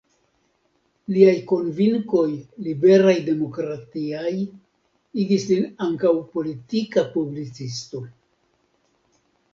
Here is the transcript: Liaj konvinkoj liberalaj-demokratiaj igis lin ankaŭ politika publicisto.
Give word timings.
Liaj 1.15 1.35
konvinkoj 1.51 2.23
liberalaj-demokratiaj 2.67 4.33
igis 5.25 5.47
lin 5.53 5.69
ankaŭ 5.89 6.15
politika 6.39 7.05
publicisto. 7.19 8.05